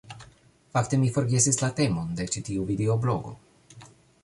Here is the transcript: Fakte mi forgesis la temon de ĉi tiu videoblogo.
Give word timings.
Fakte 0.77 0.97
mi 1.01 1.09
forgesis 1.17 1.61
la 1.65 1.69
temon 1.81 2.17
de 2.21 2.27
ĉi 2.37 2.45
tiu 2.49 2.67
videoblogo. 2.73 3.35